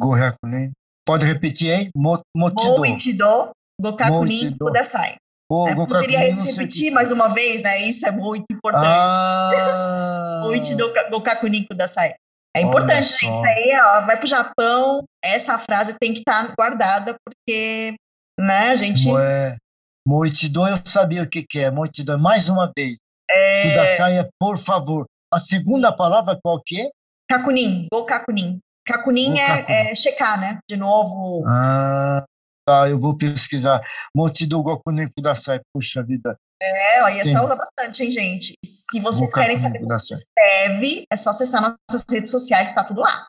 [0.00, 0.70] gohakunin.
[1.04, 1.90] Pode repetir aí?
[1.96, 2.78] Motido.
[2.78, 5.16] Moichido gokakunin kudasai.
[5.50, 7.82] Oh, é, poderia repetir mais uma vez, né?
[7.88, 8.86] Isso é muito importante.
[8.86, 10.42] Ah.
[10.44, 12.14] Moichido gokakunin kudasai.
[12.56, 13.02] É importante, né?
[13.02, 17.96] Isso aí, ó, vai pro Japão, essa frase tem que estar tá guardada, porque,
[18.38, 19.08] né, a gente...
[19.08, 19.56] Ué.
[20.06, 21.70] Moitido eu sabia o que, que é.
[21.70, 22.96] Moitido, mais uma vez.
[23.30, 23.70] É...
[23.70, 25.06] Kudasai é por favor.
[25.32, 26.90] A segunda palavra qual que é?
[27.28, 28.58] Kakunin, go Kakunin.
[28.84, 30.58] Kakunin é, é, checar, né?
[30.68, 31.44] De novo.
[31.46, 32.24] Ah,
[32.66, 33.80] tá, eu vou pesquisar.
[34.14, 36.36] Moitido Gokunin Kudasai, puxa vida.
[36.62, 38.52] É, ó, e essa usa bastante, hein, gente?
[38.64, 42.84] Se vocês querem saber como se escreve, é só acessar nossas redes sociais que tá
[42.84, 43.26] tudo lá.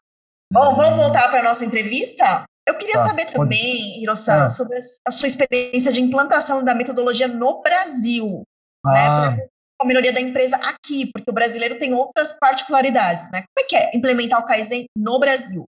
[0.51, 2.43] Bom, vamos voltar para a nossa entrevista?
[2.67, 4.50] Eu queria tá, saber também, Hirosan, ah.
[4.50, 8.43] sobre a sua experiência de implantação da metodologia no Brasil,
[8.86, 9.32] né, ah.
[9.32, 9.47] né?
[9.80, 13.43] Com a melhoria da empresa aqui, porque o brasileiro tem outras particularidades, né?
[13.43, 15.63] Como é que é implementar o Kaizen no Brasil?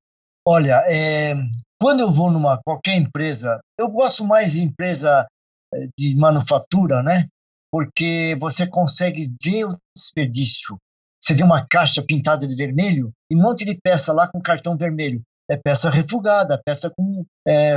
[0.48, 1.34] Olha, é,
[1.82, 5.26] quando eu vou numa qualquer empresa, eu gosto mais de empresa
[5.74, 7.26] é, de manufatura, né?
[7.72, 10.78] Porque você consegue ver o desperdício.
[11.20, 14.78] Você vê uma caixa pintada de vermelho e um monte de peça lá com cartão
[14.78, 17.76] vermelho é peça refugada, peça com é,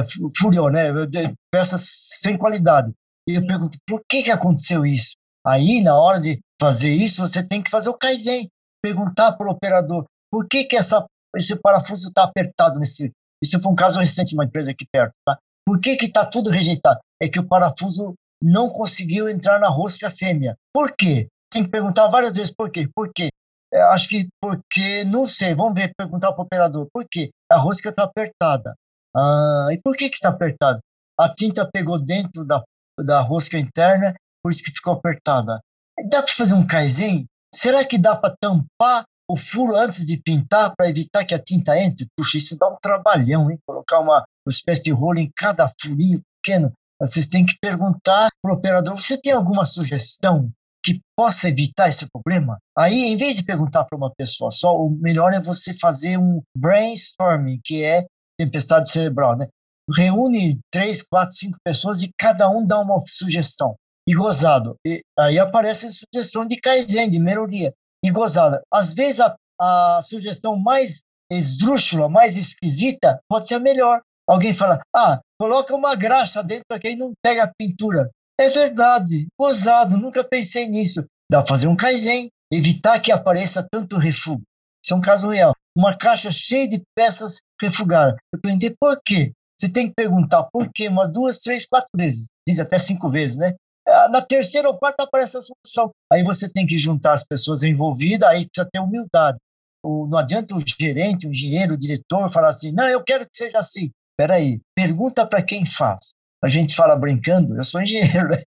[0.73, 1.35] né?
[1.53, 1.89] peças
[2.21, 2.93] sem qualidade.
[3.29, 5.17] E eu pergunto, por que, que aconteceu isso?
[5.45, 8.49] Aí, na hora de fazer isso, você tem que fazer o Kaizen,
[8.83, 11.05] perguntar para o operador, por que, que essa,
[11.37, 13.11] esse parafuso está apertado nesse...
[13.43, 15.39] Isso foi um caso recente, uma empresa aqui perto, tá?
[15.67, 17.01] Por que está tudo rejeitado?
[17.21, 20.57] É que o parafuso não conseguiu entrar na rosca fêmea.
[20.73, 21.29] Por quê?
[21.53, 22.89] Tem que perguntar várias vezes por quê.
[22.95, 23.29] Por quê?
[23.77, 27.29] É, acho que porque, não sei, vamos ver, perguntar para o operador, por quê?
[27.53, 28.75] A rosca está apertada.
[29.15, 30.81] Ah, e por que está apertada?
[31.21, 32.63] A tinta pegou dentro da,
[32.99, 35.61] da rosca interna, por isso que ficou apertada.
[36.09, 37.27] Dá para fazer um kaizen?
[37.55, 41.79] Será que dá para tampar o furo antes de pintar para evitar que a tinta
[41.79, 42.07] entre?
[42.17, 43.59] Puxa, isso dá um trabalhão, hein?
[43.67, 46.73] Colocar uma, uma espécie de rolo em cada furinho pequeno.
[46.99, 50.51] Vocês têm que perguntar para o operador: você tem alguma sugestão
[50.87, 52.59] que possa evitar esse problema?
[52.79, 56.41] Aí, em vez de perguntar para uma pessoa só, o melhor é você fazer um
[56.57, 58.07] brainstorming, que é
[58.39, 59.49] tempestade cerebral, né?
[59.93, 63.75] Reúne três, quatro, cinco pessoas e cada um dá uma sugestão.
[64.09, 64.77] E gozado.
[64.87, 67.73] E aí aparece a sugestão de Kaizen, de melhoria.
[68.05, 68.63] E gozada.
[68.73, 71.01] Às vezes a, a sugestão mais
[71.33, 74.01] esdrúxula, mais esquisita, pode ser a melhor.
[74.29, 78.11] Alguém fala, ah, coloca uma graxa dentro aqui e não pega a pintura.
[78.39, 81.05] É verdade, gozado, nunca pensei nisso.
[81.31, 84.43] Dá para fazer um Kaizen, evitar que apareça tanto refúgio.
[84.85, 85.55] Isso é um caso real.
[85.77, 88.15] Uma caixa cheia de peças refugadas.
[88.33, 89.33] Eu perguntei por quê?
[89.59, 92.27] Você tem que perguntar por quê umas duas, três, quatro vezes.
[92.47, 93.55] Diz até cinco vezes, né?
[93.89, 95.91] Ah, na terceira ou quarta aparece a solução.
[96.13, 99.39] Aí você tem que juntar as pessoas envolvidas, aí precisa ter humildade.
[99.85, 103.59] não adianta o gerente, o engenheiro, o diretor falar assim, não, eu quero que seja
[103.59, 103.91] assim.
[104.19, 106.16] Peraí, pergunta para quem faz.
[106.47, 108.43] A gente fala brincando, eu sou engenheiro, né?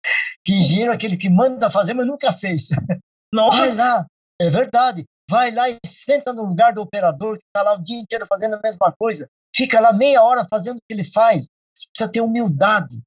[0.45, 2.69] Que engenheiro é aquele que manda fazer, mas nunca fez.
[3.33, 3.57] Nossa.
[3.57, 4.07] Vai lá,
[4.41, 5.05] é verdade.
[5.29, 8.55] Vai lá e senta no lugar do operador que está lá o dia inteiro fazendo
[8.55, 9.27] a mesma coisa.
[9.55, 11.47] Fica lá meia hora fazendo o que ele faz.
[11.75, 13.01] Você precisa ter humildade.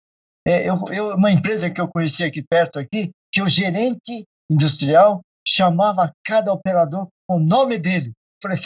[0.47, 5.21] É, eu, eu, uma empresa que eu conheci aqui perto, aqui, que o gerente industrial
[5.47, 8.12] chamava cada operador com o nome dele.
[8.41, 8.58] Falei,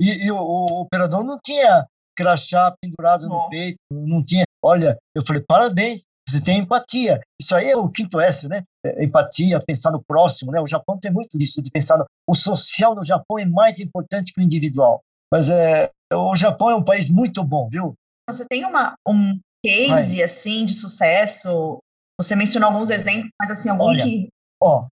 [0.00, 1.86] e, e o, o, operador não tinha
[2.18, 3.44] crachá pendurado Nossa.
[3.44, 4.42] no peito, não tinha.
[4.62, 7.20] Olha, eu falei, parabéns, você tem empatia.
[7.40, 8.64] Isso aí é o quinto S, né?
[8.84, 10.60] É, empatia, pensar no próximo, né?
[10.60, 12.04] O Japão tem muito disso, de pensar no...
[12.28, 15.00] O social no Japão é mais importante que o individual.
[15.32, 17.94] Mas é, o Japão é um país muito bom, viu?
[18.28, 20.24] Você tem uma, um case, Vai.
[20.24, 21.78] assim, de sucesso?
[22.20, 24.28] Você mencionou alguns exemplos, mas assim, algum Olha, que...
[24.60, 24.86] Ó,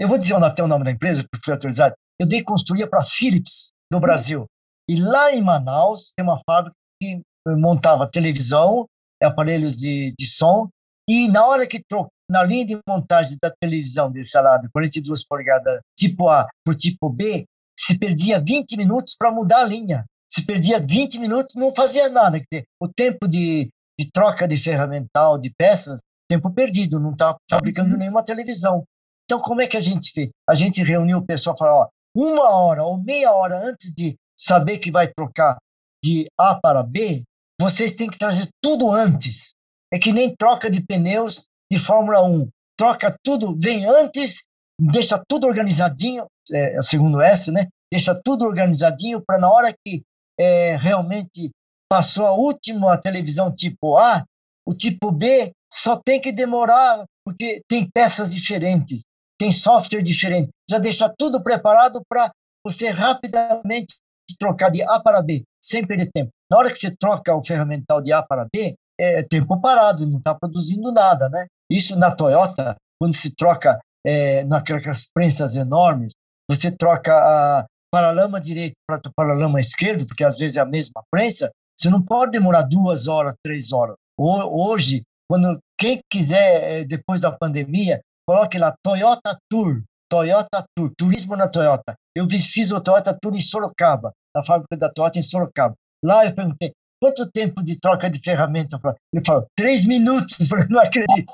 [0.00, 1.94] eu vou dizer até o nome da empresa, porque fui autorizado.
[2.18, 4.00] Eu dei construía para Philips, no hum.
[4.00, 4.46] Brasil.
[4.90, 8.86] E lá em Manaus tem uma fábrica que montava televisão,
[9.22, 10.68] aparelhos de, de som,
[11.08, 15.78] e na hora que trocou, na linha de montagem da televisão de salada 42 polegadas
[15.96, 17.44] tipo A para o tipo B,
[17.78, 20.04] se perdia 20 minutos para mudar a linha.
[20.28, 22.40] Se perdia 20 minutos, não fazia nada.
[22.82, 27.98] O tempo de, de troca de ferramental, de peças, tempo perdido, não está fabricando uhum.
[27.98, 28.82] nenhuma televisão.
[29.24, 30.30] Então, como é que a gente fez?
[30.48, 34.16] A gente reuniu o pessoal e falou: ó, uma hora ou meia hora antes de
[34.40, 35.58] saber que vai trocar
[36.02, 37.22] de A para B,
[37.60, 39.50] vocês têm que trazer tudo antes.
[39.92, 42.48] É que nem troca de pneus de Fórmula 1.
[42.78, 44.44] Troca tudo, vem antes,
[44.80, 47.68] deixa tudo organizadinho, é, segundo S, né?
[47.92, 50.02] Deixa tudo organizadinho para na hora que
[50.38, 51.50] é, realmente
[51.90, 54.24] passou a última televisão tipo A,
[54.66, 59.02] o tipo B só tem que demorar, porque tem peças diferentes,
[59.38, 60.48] tem software diferente.
[60.70, 62.30] Já deixa tudo preparado para
[62.64, 63.96] você rapidamente
[64.40, 66.30] trocar de A para B, sem perder tempo.
[66.50, 70.18] Na hora que você troca o ferramental de A para B, é tempo parado, não
[70.18, 71.46] está produzindo nada, né?
[71.70, 76.12] Isso na Toyota, quando se troca é, naquelas prensas enormes,
[76.50, 81.50] você troca a paralama direito para paralama esquerdo, porque às vezes é a mesma prensa,
[81.78, 83.94] você não pode demorar duas horas, três horas.
[84.18, 91.36] Hoje, quando quem quiser, é, depois da pandemia, coloque lá Toyota Tour, Toyota Tour, turismo
[91.36, 91.94] na Toyota.
[92.14, 95.74] Eu fiz o Toyota Tour em Sorocaba na fábrica da Toyota em Sorocaba.
[96.04, 98.80] Lá eu perguntei, quanto tempo de troca de ferramenta?
[99.12, 100.40] Ele falou, três minutos.
[100.40, 101.32] Eu falei, não acredito.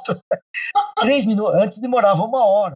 [1.01, 1.63] três minutos.
[1.63, 2.75] Antes demorava uma hora.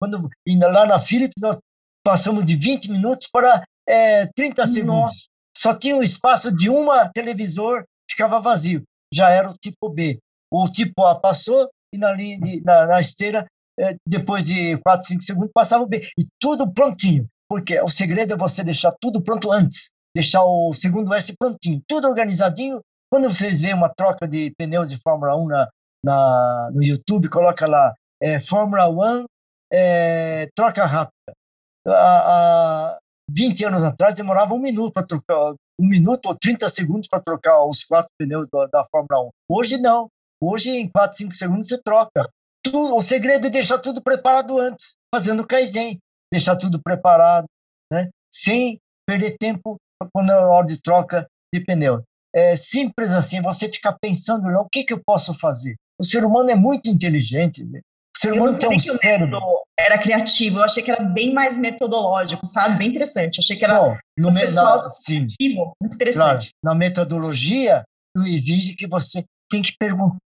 [0.00, 0.28] Quando,
[0.72, 1.58] lá na Philips, nós
[2.04, 5.28] passamos de 20 minutos para é, 30 segundos.
[5.56, 8.82] Só tinha um espaço de uma televisor, ficava vazio.
[9.12, 10.18] Já era o tipo B.
[10.52, 13.46] O tipo A passou e na, linha, na, na esteira,
[13.78, 16.08] é, depois de 4, 5 segundos, passava o B.
[16.18, 17.26] E tudo prontinho.
[17.50, 22.06] Porque o segredo é você deixar tudo pronto antes, deixar o segundo S prontinho, tudo
[22.06, 22.80] organizadinho.
[23.12, 25.68] Quando vocês veem uma troca de pneus de Fórmula 1 na,
[26.04, 29.24] na no YouTube, coloca lá é, Fórmula 1
[29.72, 31.32] é, troca rápida.
[31.84, 37.08] Há, há 20 anos atrás demorava um minuto para trocar, um minuto ou 30 segundos
[37.08, 39.30] para trocar os quatro pneus da, da Fórmula 1.
[39.48, 40.08] Hoje não.
[40.40, 42.28] Hoje, em 4, 5 segundos, você troca.
[42.64, 45.98] Tudo, o segredo é deixar tudo preparado antes, fazendo Kaizen
[46.32, 47.46] deixar tudo preparado,
[47.92, 48.08] né?
[48.32, 49.76] sem perder tempo
[50.12, 52.02] quando é hora de troca de pneu.
[52.34, 55.74] É simples assim, você ficar pensando, o que, que eu posso fazer?
[56.00, 57.80] O ser humano é muito inteligente, né?
[58.16, 59.40] o ser humano tem um cérebro.
[59.78, 62.76] Era criativo, eu achei que era bem mais metodológico, sabe?
[62.76, 63.40] Bem interessante.
[63.40, 65.26] Achei que era Bom, no processual na, sim,
[65.80, 66.50] muito interessante.
[66.50, 67.82] Claro, na metodologia,
[68.16, 70.20] exige que você tem que perguntar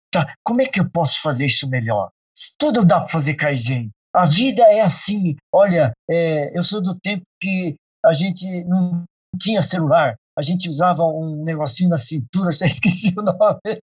[0.43, 2.09] como é que eu posso fazer isso melhor?
[2.57, 3.89] Tudo dá para fazer Kaizen.
[4.15, 5.35] A vida é assim.
[5.53, 9.03] Olha, é, eu sou do tempo que a gente não
[9.39, 10.15] tinha celular.
[10.37, 13.79] A gente usava um negocinho na cintura, já esqueci o nome.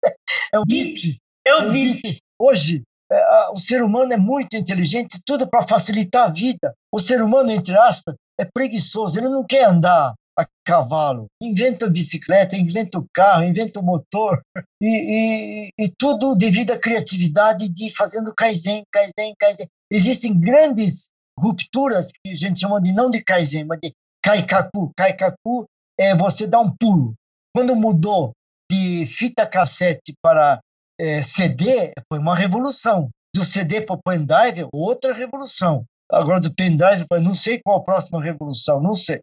[0.54, 1.18] É um bip.
[1.46, 2.18] Eu vi.
[2.40, 6.74] Hoje, é, o ser humano é muito inteligente, tudo para facilitar a vida.
[6.94, 11.26] O ser humano, entre aspas, é preguiçoso, ele não quer andar a cavalo.
[11.42, 14.42] Inventa bicicleta, inventa o carro, inventa o motor,
[14.82, 19.68] e, e, e tudo devido à criatividade de fazendo Kaizen, Kaizen, Kaizen.
[19.92, 24.92] Existem grandes rupturas que a gente chama de não de Kaizen, mas de Kaikaku.
[24.96, 25.66] Kaikaku
[26.00, 27.14] é você dar um pulo.
[27.56, 28.32] Quando mudou
[28.72, 30.60] de fita cassete para
[31.00, 33.10] é, CD, foi uma revolução.
[33.36, 35.86] Do CD para o pendrive, outra revolução.
[36.12, 39.22] Agora, do pendrive, não sei qual a próxima revolução, não sei.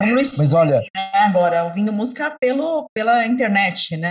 [0.00, 0.80] Mas olha.
[0.80, 4.08] Né, agora, ouvindo música pelo, pela internet, né?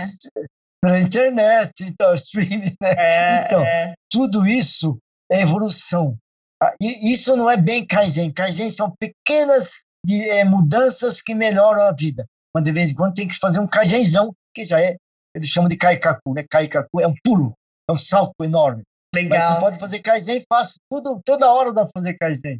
[0.82, 2.94] Pela internet, então, streaming, né?
[2.96, 3.94] É, então, é.
[4.10, 4.98] tudo isso
[5.30, 6.16] é evolução.
[6.62, 8.32] Ah, e isso não é bem Kaizen.
[8.32, 12.26] Kaizen são pequenas de, é, mudanças que melhoram a vida.
[12.54, 14.96] Mas de vez em quando tem que fazer um Kaizenzão, que já é,
[15.34, 16.44] eles chamam de Kaikaku, né?
[16.50, 17.52] Kaikaku é um pulo,
[17.88, 18.82] é um salto enorme.
[19.14, 19.38] Legal.
[19.38, 22.58] Mas você pode fazer Kaizen fácil, tudo, toda hora dá para fazer Kaizen.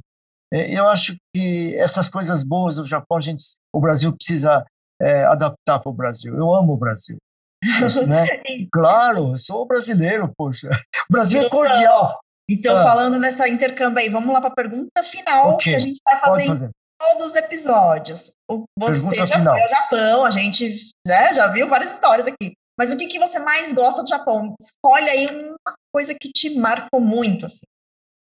[0.52, 3.42] É, eu acho que essas coisas boas do Japão, gente,
[3.74, 4.64] o Brasil precisa
[5.00, 6.34] é, adaptar para o Brasil.
[6.36, 7.16] Eu amo o Brasil.
[7.84, 8.24] Isso, né?
[8.72, 10.70] claro, sou brasileiro, poxa.
[11.10, 12.18] O Brasil é cordial.
[12.48, 12.82] Então, ah.
[12.82, 15.72] falando nessa intercâmbio aí, vamos lá para a pergunta final okay.
[15.72, 16.66] que a gente vai fazer, fazer.
[16.66, 18.30] em todos os episódios.
[18.78, 19.54] Você pergunta já final.
[19.54, 22.54] foi ao Japão, a gente né, já viu várias histórias aqui.
[22.78, 24.54] Mas o que, que você mais gosta do Japão?
[24.60, 27.44] Escolhe aí uma coisa que te marcou muito.
[27.44, 27.64] Assim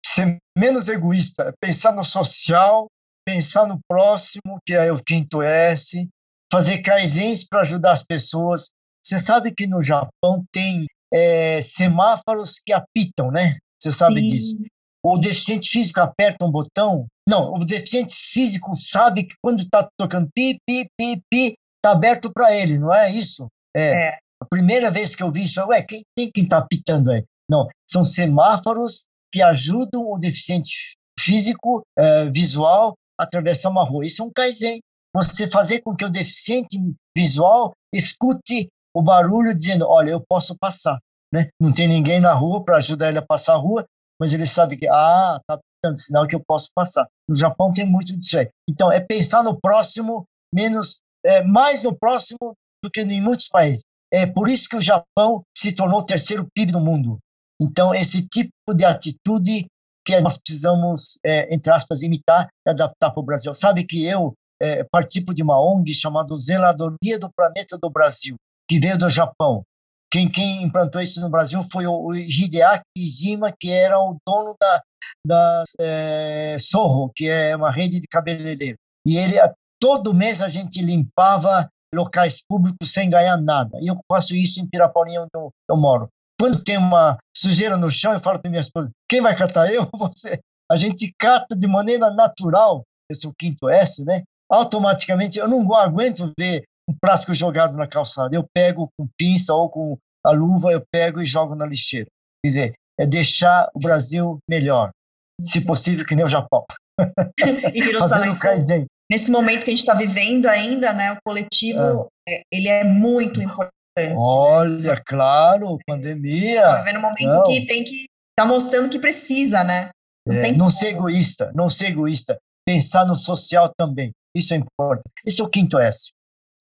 [0.06, 2.88] ser menos egoísta, pensar no social,
[3.26, 6.08] pensar no próximo, que é o quinto S,
[6.52, 8.68] fazer kaizens para ajudar as pessoas.
[9.04, 13.58] Você sabe que no Japão tem é, semáforos que apitam, né?
[13.82, 14.28] Você sabe Sim.
[14.28, 14.56] disso.
[15.04, 17.08] O deficiente físico aperta um botão.
[17.28, 22.32] Não, o deficiente físico sabe que quando está tocando pi, pi, pi, pi, está aberto
[22.32, 23.48] para ele, não é isso?
[23.76, 24.10] É.
[24.10, 24.18] é.
[24.42, 27.24] A primeira vez que eu vi isso, ué, quem, quem está apitando aí?
[27.50, 34.06] Não, são semáforos que ajudam o deficiente físico, é, visual, a atravessar uma rua.
[34.06, 34.80] Isso é um Kaizen.
[35.16, 36.78] Você fazer com que o deficiente
[37.16, 40.98] visual escute o barulho dizendo, olha, eu posso passar.
[41.34, 41.48] Né?
[41.60, 43.86] Não tem ninguém na rua para ajudar ele a passar a rua,
[44.20, 47.08] mas ele sabe que, ah, tá dando sinal que eu posso passar.
[47.28, 48.50] No Japão tem muito disso aí.
[48.70, 53.82] Então, é pensar no próximo, menos, é, mais no próximo do que em muitos países.
[54.14, 57.18] É por isso que o Japão se tornou o terceiro PIB do mundo.
[57.62, 59.66] Então, esse tipo de atitude
[60.06, 63.54] que nós precisamos, é, entre aspas, imitar e adaptar para o Brasil.
[63.54, 68.36] Sabe que eu é, participo de uma ONG chamada Zeladoria do Planeta do Brasil,
[68.70, 69.64] que veio do Japão.
[70.12, 74.84] Quem, quem implantou isso no Brasil foi o Hideaki Jima, que era o dono da,
[75.26, 78.78] da é, Sorro, que é uma rede de cabeleireiro.
[79.08, 79.36] E ele,
[79.80, 83.80] todo mês a gente limpava locais públicos sem ganhar nada.
[83.82, 86.10] E eu faço isso em Pirapaulinha, onde eu, eu moro.
[86.40, 89.88] Quando tem uma sujeira no chão, eu falo para minha esposa: quem vai catar eu
[89.92, 90.40] ou você?
[90.70, 94.24] A gente cata de maneira natural, esse é o quinto S, né?
[94.50, 98.36] Automaticamente, eu não aguento ver um plástico jogado na calçada.
[98.36, 102.08] Eu pego com pinça ou com a luva, eu pego e jogo na lixeira.
[102.44, 104.92] Quer dizer, é deixar o Brasil melhor,
[105.40, 106.66] se possível, que nem o Japão.
[107.74, 108.86] e Fazendo Kaizen.
[109.10, 112.42] Nesse momento que a gente está vivendo ainda, né, o coletivo, é.
[112.52, 113.72] ele é muito importante
[114.16, 116.62] Olha, claro, pandemia.
[116.62, 117.44] Tá vivendo um momento não.
[117.44, 119.90] que tem que tá mostrando que precisa, né?
[120.26, 122.38] Não, é, não ser egoísta, não ser egoísta.
[122.66, 124.12] Pensar no social também.
[124.36, 125.04] Isso é importante.
[125.26, 126.12] Esse é o quinto S.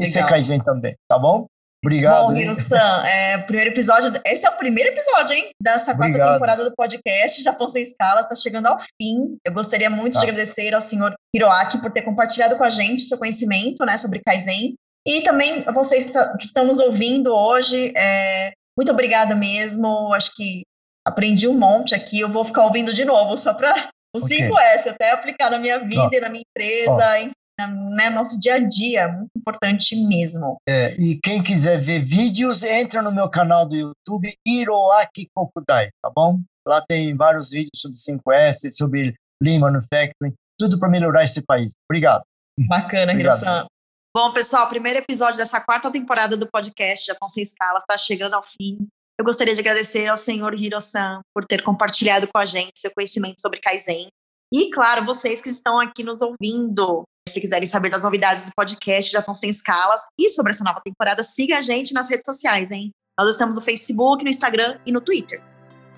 [0.01, 0.25] Legal.
[0.25, 1.47] é Kaizen também, tá bom?
[1.83, 2.27] Obrigado.
[2.27, 4.13] Bom, Hiro-san, é, primeiro episódio.
[4.27, 5.49] Esse é o primeiro episódio, hein?
[5.63, 6.33] Dessa quarta Obrigado.
[6.35, 9.39] temporada do podcast Japão Sem Escalas, está chegando ao fim.
[9.47, 10.25] Eu gostaria muito de tá.
[10.25, 14.75] agradecer ao senhor Hiroaki por ter compartilhado com a gente seu conhecimento né, sobre Kaizen
[15.07, 20.13] e também vocês que estão nos ouvindo hoje, é, muito obrigada mesmo.
[20.13, 20.63] Acho que
[21.07, 22.21] aprendi um monte aqui.
[22.21, 24.49] Eu vou ficar ouvindo de novo só para o okay.
[24.49, 27.33] 5S, até aplicar na minha vida e na minha empresa, em, na,
[27.67, 29.09] né, nosso dia a dia.
[29.09, 30.57] Muito importante mesmo.
[30.69, 36.11] É, e quem quiser ver vídeos, entra no meu canal do YouTube, Hiroaki Kokudai, tá
[36.15, 36.41] bom?
[36.67, 41.71] Lá tem vários vídeos sobre 5S, sobre Lean Manufacturing, tudo para melhorar esse país.
[41.91, 42.23] Obrigado.
[42.69, 43.67] Bacana, Hirosan.
[44.15, 48.43] Bom, pessoal, primeiro episódio dessa quarta temporada do podcast Japão Sem Escalas está chegando ao
[48.43, 48.89] fim.
[49.19, 53.41] Eu gostaria de agradecer ao senhor Hiro-san por ter compartilhado com a gente seu conhecimento
[53.41, 54.09] sobre Kaizen.
[54.53, 57.05] E, claro, vocês que estão aqui nos ouvindo.
[57.29, 61.23] Se quiserem saber das novidades do podcast Japão Sem Escalas e sobre essa nova temporada,
[61.23, 62.91] siga a gente nas redes sociais, hein?
[63.19, 65.43] Nós estamos no Facebook, no Instagram e no Twitter.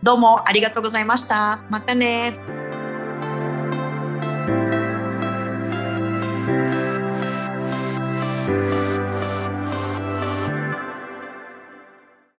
[0.03, 2.82] Domo, arigatou gozaimashita, matane!